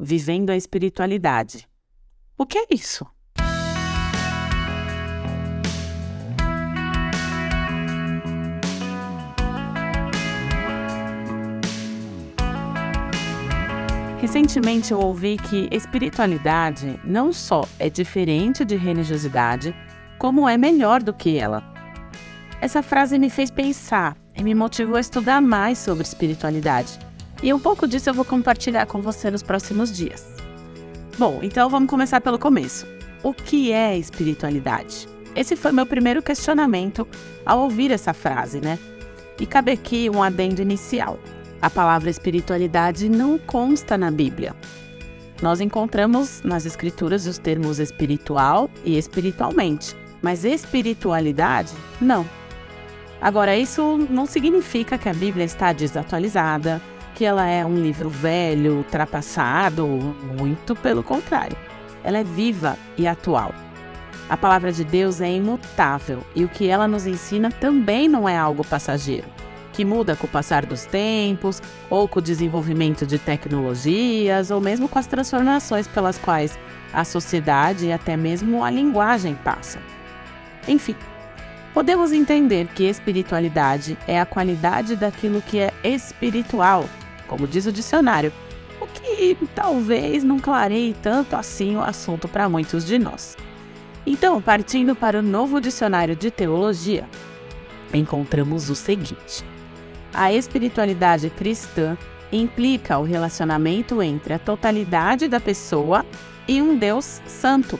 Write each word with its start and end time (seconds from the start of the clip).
Vivendo 0.00 0.50
a 0.50 0.56
Espiritualidade. 0.56 1.68
O 2.38 2.46
que 2.46 2.56
é 2.56 2.66
isso? 2.70 3.04
Recentemente 14.20 14.92
eu 14.92 15.00
ouvi 15.00 15.36
que 15.36 15.68
espiritualidade 15.72 17.00
não 17.02 17.32
só 17.32 17.64
é 17.80 17.90
diferente 17.90 18.64
de 18.64 18.76
religiosidade, 18.76 19.74
como 20.16 20.48
é 20.48 20.56
melhor 20.56 21.02
do 21.02 21.12
que 21.12 21.36
ela. 21.36 21.60
Essa 22.60 22.84
frase 22.84 23.18
me 23.18 23.30
fez 23.30 23.50
pensar 23.50 24.16
e 24.36 24.44
me 24.44 24.54
motivou 24.54 24.94
a 24.94 25.00
estudar 25.00 25.40
mais 25.40 25.78
sobre 25.78 26.04
espiritualidade. 26.04 27.07
E 27.42 27.52
um 27.52 27.58
pouco 27.58 27.86
disso 27.86 28.10
eu 28.10 28.14
vou 28.14 28.24
compartilhar 28.24 28.86
com 28.86 29.00
você 29.00 29.30
nos 29.30 29.42
próximos 29.42 29.96
dias. 29.96 30.26
Bom, 31.16 31.40
então 31.42 31.68
vamos 31.68 31.88
começar 31.88 32.20
pelo 32.20 32.38
começo. 32.38 32.86
O 33.22 33.32
que 33.32 33.72
é 33.72 33.96
espiritualidade? 33.96 35.08
Esse 35.34 35.56
foi 35.56 35.72
meu 35.72 35.86
primeiro 35.86 36.22
questionamento 36.22 37.06
ao 37.44 37.60
ouvir 37.60 37.90
essa 37.90 38.12
frase, 38.12 38.60
né? 38.60 38.78
E 39.40 39.46
cabe 39.46 39.72
aqui 39.72 40.10
um 40.10 40.22
adendo 40.22 40.60
inicial. 40.60 41.18
A 41.60 41.70
palavra 41.70 42.10
espiritualidade 42.10 43.08
não 43.08 43.38
consta 43.38 43.96
na 43.96 44.10
Bíblia. 44.10 44.54
Nós 45.40 45.60
encontramos 45.60 46.42
nas 46.42 46.66
Escrituras 46.66 47.26
os 47.26 47.38
termos 47.38 47.78
espiritual 47.78 48.68
e 48.84 48.98
espiritualmente, 48.98 49.96
mas 50.20 50.44
espiritualidade, 50.44 51.72
não. 52.00 52.28
Agora, 53.20 53.56
isso 53.56 53.98
não 54.10 54.26
significa 54.26 54.98
que 54.98 55.08
a 55.08 55.14
Bíblia 55.14 55.44
está 55.44 55.72
desatualizada, 55.72 56.80
que 57.18 57.24
ela 57.24 57.44
é 57.44 57.66
um 57.66 57.74
livro 57.74 58.08
velho, 58.08 58.76
ultrapassado, 58.76 59.84
muito 60.38 60.76
pelo 60.76 61.02
contrário. 61.02 61.56
Ela 62.04 62.18
é 62.18 62.24
viva 62.24 62.78
e 62.96 63.08
atual. 63.08 63.52
A 64.28 64.36
palavra 64.36 64.70
de 64.70 64.84
Deus 64.84 65.20
é 65.20 65.28
imutável 65.32 66.22
e 66.36 66.44
o 66.44 66.48
que 66.48 66.68
ela 66.68 66.86
nos 66.86 67.08
ensina 67.08 67.50
também 67.50 68.08
não 68.08 68.28
é 68.28 68.38
algo 68.38 68.64
passageiro 68.64 69.26
que 69.72 69.84
muda 69.84 70.16
com 70.16 70.26
o 70.26 70.30
passar 70.30 70.66
dos 70.66 70.86
tempos, 70.86 71.62
ou 71.88 72.08
com 72.08 72.18
o 72.18 72.22
desenvolvimento 72.22 73.06
de 73.06 73.16
tecnologias, 73.16 74.50
ou 74.50 74.60
mesmo 74.60 74.88
com 74.88 74.98
as 74.98 75.06
transformações 75.06 75.86
pelas 75.86 76.18
quais 76.18 76.58
a 76.92 77.04
sociedade 77.04 77.86
e 77.86 77.92
até 77.92 78.16
mesmo 78.16 78.64
a 78.64 78.70
linguagem 78.70 79.36
passam. 79.36 79.80
Enfim, 80.66 80.96
podemos 81.72 82.10
entender 82.10 82.66
que 82.74 82.88
espiritualidade 82.88 83.96
é 84.08 84.20
a 84.20 84.26
qualidade 84.26 84.96
daquilo 84.96 85.40
que 85.40 85.60
é 85.60 85.72
espiritual, 85.84 86.84
como 87.28 87.46
diz 87.46 87.66
o 87.66 87.72
dicionário, 87.72 88.32
o 88.80 88.86
que 88.86 89.36
talvez 89.54 90.24
não 90.24 90.38
clareie 90.38 90.94
tanto 91.02 91.36
assim 91.36 91.76
o 91.76 91.82
assunto 91.82 92.26
para 92.26 92.48
muitos 92.48 92.84
de 92.84 92.98
nós. 92.98 93.36
Então, 94.06 94.40
partindo 94.40 94.96
para 94.96 95.18
o 95.18 95.22
novo 95.22 95.60
dicionário 95.60 96.16
de 96.16 96.30
teologia, 96.30 97.06
encontramos 97.92 98.70
o 98.70 98.74
seguinte: 98.74 99.44
a 100.12 100.32
espiritualidade 100.32 101.30
cristã 101.30 101.96
implica 102.32 102.98
o 102.98 103.04
relacionamento 103.04 104.02
entre 104.02 104.34
a 104.34 104.38
totalidade 104.38 105.28
da 105.28 105.40
pessoa 105.40 106.04
e 106.46 106.60
um 106.62 106.76
Deus 106.76 107.20
santo, 107.26 107.78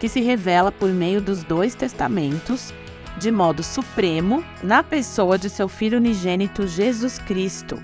que 0.00 0.08
se 0.08 0.20
revela 0.20 0.70
por 0.72 0.90
meio 0.90 1.20
dos 1.20 1.42
dois 1.44 1.74
testamentos, 1.74 2.72
de 3.18 3.30
modo 3.30 3.62
supremo, 3.62 4.44
na 4.62 4.82
pessoa 4.82 5.38
de 5.38 5.48
seu 5.48 5.68
Filho 5.68 5.98
unigênito 5.98 6.66
Jesus 6.66 7.18
Cristo. 7.18 7.82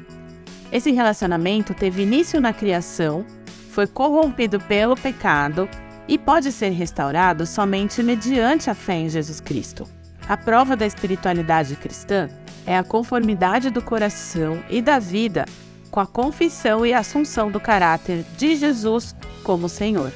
Esse 0.72 0.90
relacionamento 0.90 1.74
teve 1.74 2.02
início 2.02 2.40
na 2.40 2.52
criação, 2.52 3.26
foi 3.70 3.86
corrompido 3.86 4.58
pelo 4.58 4.96
pecado 4.96 5.68
e 6.08 6.18
pode 6.18 6.50
ser 6.50 6.70
restaurado 6.70 7.44
somente 7.44 8.02
mediante 8.02 8.70
a 8.70 8.74
fé 8.74 8.94
em 8.94 9.08
Jesus 9.08 9.38
Cristo. 9.38 9.86
A 10.26 10.36
prova 10.36 10.74
da 10.74 10.86
espiritualidade 10.86 11.76
cristã 11.76 12.28
é 12.66 12.76
a 12.76 12.82
conformidade 12.82 13.68
do 13.68 13.82
coração 13.82 14.62
e 14.70 14.80
da 14.80 14.98
vida 14.98 15.44
com 15.90 16.00
a 16.00 16.06
confissão 16.06 16.86
e 16.86 16.94
assunção 16.94 17.50
do 17.50 17.60
caráter 17.60 18.24
de 18.38 18.56
Jesus 18.56 19.14
como 19.44 19.68
Senhor. 19.68 20.10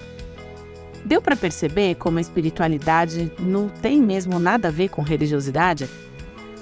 Deu 1.05 1.21
para 1.21 1.37
perceber 1.37 1.97
como 1.97 2.17
a 2.17 2.21
espiritualidade 2.21 3.31
não 3.39 3.69
tem 3.69 4.01
mesmo 4.01 4.39
nada 4.39 4.69
a 4.69 4.71
ver 4.71 4.89
com 4.89 5.03
religiosidade? 5.03 5.89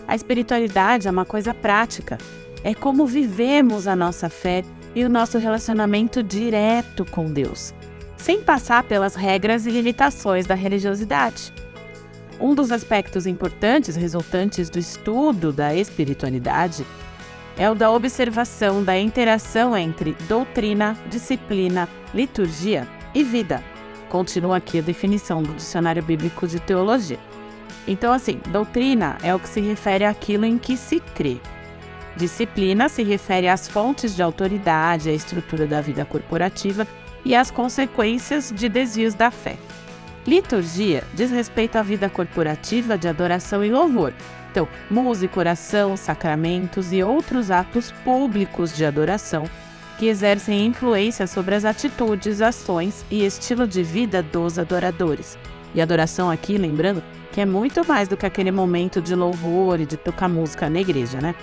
A 0.07 0.17
espiritualidade 0.17 1.07
é 1.07 1.11
uma 1.11 1.25
coisa 1.25 1.55
prática, 1.55 2.19
é 2.65 2.75
como 2.75 3.07
vivemos 3.07 3.87
a 3.87 3.95
nossa 3.95 4.31
fé 4.31 4.65
e 4.95 5.05
o 5.05 5.09
nosso 5.09 5.37
relacionamento 5.37 6.23
direto 6.23 7.05
com 7.05 7.31
Deus, 7.31 7.75
sem 8.17 8.43
passar 8.43 8.83
pelas 8.85 9.15
regras 9.15 9.67
e 9.67 9.71
limitações 9.71 10.47
da 10.47 10.55
religiosidade. 10.55 11.53
Um 12.41 12.55
dos 12.55 12.73
aspectos 12.73 13.27
importantes 13.27 13.95
resultantes 13.95 14.71
do 14.71 14.79
estudo 14.79 15.53
da 15.53 15.75
espiritualidade 15.75 16.85
é 17.57 17.71
o 17.71 17.75
da 17.75 17.91
observação 17.91 18.83
da 18.83 18.99
interação 18.99 19.77
entre 19.77 20.17
doutrina, 20.27 20.97
disciplina, 21.09 21.89
liturgia 22.13 22.89
e 23.15 23.23
vida. 23.23 23.63
Continua 24.09 24.57
aqui 24.57 24.79
a 24.79 24.83
definição 24.83 25.43
do 25.43 25.53
Dicionário 25.55 26.03
Bíblico 26.03 26.49
de 26.49 26.59
Teologia. 26.59 27.19
Então, 27.87 28.13
assim, 28.13 28.41
doutrina 28.49 29.19
é 29.23 29.35
o 29.35 29.39
que 29.39 29.49
se 29.49 29.61
refere 29.61 30.05
àquilo 30.05 30.45
em 30.45 30.59
que 30.59 30.77
se 30.77 30.99
crê. 30.99 31.39
Disciplina 32.17 32.89
se 32.89 33.03
refere 33.03 33.49
às 33.49 33.67
fontes 33.67 34.15
de 34.15 34.23
autoridade, 34.23 35.11
à 35.11 35.13
estrutura 35.13 35.67
da 35.67 35.81
vida 35.81 36.05
corporativa 36.05 36.87
e 37.25 37.35
às 37.35 37.51
consequências 37.51 38.53
de 38.55 38.69
desvios 38.69 39.15
da 39.15 39.31
fé. 39.31 39.57
Liturgia 40.27 41.05
diz 41.13 41.31
respeito 41.31 41.77
à 41.77 41.83
vida 41.83 42.09
corporativa 42.09 42.97
de 42.97 43.09
adoração 43.09 43.65
e 43.65 43.71
louvor. 43.71 44.13
Então, 44.51 44.69
música, 44.89 45.41
oração, 45.41 45.97
sacramentos 45.97 46.93
e 46.93 47.03
outros 47.03 47.51
atos 47.51 47.91
públicos 48.05 48.75
de 48.75 48.85
adoração 48.85 49.45
que 49.99 50.07
exercem 50.07 50.67
influência 50.67 51.27
sobre 51.27 51.55
as 51.55 51.65
atitudes, 51.65 52.41
ações 52.41 53.05
e 53.11 53.25
estilo 53.25 53.67
de 53.67 53.83
vida 53.83 54.23
dos 54.23 54.59
adoradores. 54.59 55.37
E 55.75 55.81
adoração 55.81 56.31
aqui, 56.31 56.57
lembrando, 56.57 57.03
que 57.33 57.41
é 57.41 57.47
muito 57.47 57.87
mais 57.87 58.07
do 58.07 58.17
que 58.17 58.25
aquele 58.25 58.53
momento 58.53 59.03
de 59.03 59.15
louvor 59.15 59.81
e 59.81 59.87
de 59.87 59.97
tocar 59.97 60.29
música 60.29 60.71
na 60.71 60.81
igreja, 60.81 61.21
né? 61.21 61.35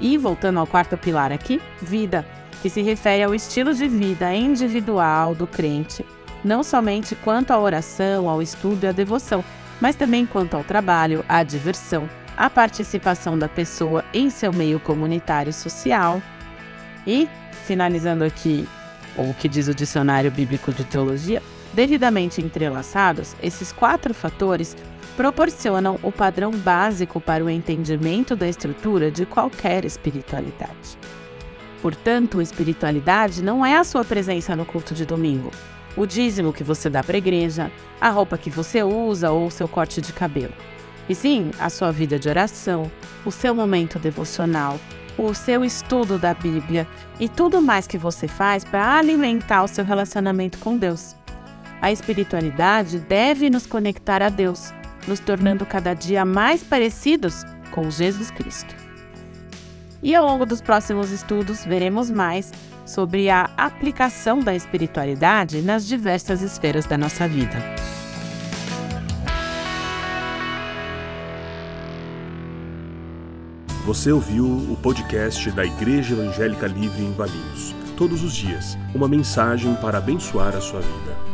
E 0.00 0.18
voltando 0.18 0.58
ao 0.58 0.66
quarto 0.66 0.96
pilar 0.96 1.32
aqui, 1.32 1.60
vida, 1.80 2.26
que 2.62 2.68
se 2.68 2.82
refere 2.82 3.22
ao 3.22 3.34
estilo 3.34 3.72
de 3.74 3.88
vida 3.88 4.34
individual 4.34 5.34
do 5.34 5.46
crente 5.46 6.04
não 6.44 6.62
somente 6.62 7.16
quanto 7.16 7.52
à 7.52 7.58
oração, 7.58 8.28
ao 8.28 8.42
estudo 8.42 8.84
e 8.84 8.86
à 8.86 8.92
devoção, 8.92 9.42
mas 9.80 9.96
também 9.96 10.26
quanto 10.26 10.54
ao 10.54 10.62
trabalho, 10.62 11.24
à 11.28 11.42
diversão, 11.42 12.08
à 12.36 12.50
participação 12.50 13.38
da 13.38 13.48
pessoa 13.48 14.04
em 14.12 14.28
seu 14.28 14.52
meio 14.52 14.78
comunitário 14.78 15.52
social. 15.52 16.22
E, 17.06 17.28
finalizando 17.66 18.24
aqui 18.24 18.68
o 19.16 19.32
que 19.34 19.48
diz 19.48 19.68
o 19.68 19.74
Dicionário 19.74 20.30
Bíblico 20.30 20.72
de 20.72 20.84
Teologia, 20.84 21.42
devidamente 21.74 22.40
entrelaçados, 22.40 23.34
esses 23.42 23.72
quatro 23.72 24.14
fatores 24.14 24.76
proporcionam 25.16 25.98
o 26.02 26.10
padrão 26.10 26.50
básico 26.50 27.20
para 27.20 27.44
o 27.44 27.50
entendimento 27.50 28.34
da 28.34 28.48
estrutura 28.48 29.10
de 29.10 29.26
qualquer 29.26 29.84
espiritualidade. 29.84 30.98
Portanto, 31.82 32.40
espiritualidade 32.40 33.42
não 33.42 33.64
é 33.64 33.76
a 33.76 33.84
sua 33.84 34.04
presença 34.04 34.56
no 34.56 34.64
culto 34.64 34.94
de 34.94 35.04
domingo, 35.04 35.50
o 35.96 36.06
dízimo 36.06 36.52
que 36.52 36.64
você 36.64 36.88
dá 36.88 37.02
para 37.02 37.16
a 37.16 37.18
igreja, 37.18 37.70
a 38.00 38.08
roupa 38.08 38.38
que 38.38 38.50
você 38.50 38.82
usa 38.82 39.30
ou 39.30 39.50
seu 39.50 39.68
corte 39.68 40.00
de 40.00 40.12
cabelo. 40.12 40.54
E 41.08 41.14
sim, 41.14 41.50
a 41.60 41.68
sua 41.68 41.92
vida 41.92 42.18
de 42.18 42.28
oração, 42.28 42.90
o 43.24 43.30
seu 43.30 43.54
momento 43.54 43.98
devocional, 43.98 44.80
o 45.18 45.34
seu 45.34 45.64
estudo 45.64 46.18
da 46.18 46.34
Bíblia 46.34 46.88
e 47.20 47.28
tudo 47.28 47.60
mais 47.60 47.86
que 47.86 47.98
você 47.98 48.26
faz 48.26 48.64
para 48.64 48.98
alimentar 48.98 49.62
o 49.62 49.68
seu 49.68 49.84
relacionamento 49.84 50.58
com 50.58 50.76
Deus. 50.76 51.14
A 51.84 51.92
espiritualidade 51.92 52.98
deve 52.98 53.50
nos 53.50 53.66
conectar 53.66 54.22
a 54.22 54.30
Deus, 54.30 54.72
nos 55.06 55.20
tornando 55.20 55.66
cada 55.66 55.92
dia 55.92 56.24
mais 56.24 56.62
parecidos 56.62 57.44
com 57.72 57.90
Jesus 57.90 58.30
Cristo. 58.30 58.74
E 60.02 60.14
ao 60.14 60.24
longo 60.24 60.46
dos 60.46 60.62
próximos 60.62 61.10
estudos, 61.10 61.62
veremos 61.66 62.08
mais 62.08 62.50
sobre 62.86 63.28
a 63.28 63.50
aplicação 63.54 64.40
da 64.40 64.54
espiritualidade 64.54 65.60
nas 65.60 65.86
diversas 65.86 66.40
esferas 66.40 66.86
da 66.86 66.96
nossa 66.96 67.28
vida. 67.28 67.58
Você 73.84 74.10
ouviu 74.10 74.46
o 74.46 74.78
podcast 74.82 75.50
da 75.50 75.66
Igreja 75.66 76.14
Evangélica 76.14 76.66
Livre 76.66 77.04
em 77.04 77.12
Valinhos. 77.12 77.74
Todos 77.94 78.24
os 78.24 78.32
dias, 78.32 78.74
uma 78.94 79.06
mensagem 79.06 79.74
para 79.74 79.98
abençoar 79.98 80.56
a 80.56 80.62
sua 80.62 80.80
vida. 80.80 81.33